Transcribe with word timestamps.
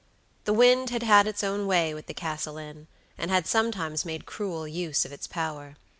The 0.45 0.53
wind 0.53 0.89
had 0.89 1.03
had 1.03 1.27
its 1.27 1.43
own 1.43 1.67
way 1.67 1.93
with 1.93 2.07
the 2.07 2.15
Castle 2.15 2.57
Inn, 2.57 2.87
and 3.19 3.29
had 3.29 3.45
sometimes 3.45 4.03
made 4.03 4.25
cruel 4.25 4.67
use 4.67 5.05
of 5.05 5.11
its 5.13 5.27
power. 5.27 5.75